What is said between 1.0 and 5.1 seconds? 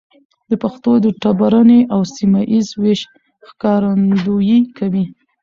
د ټبرني او سيمه ييز ويش ښکارندويي کوي.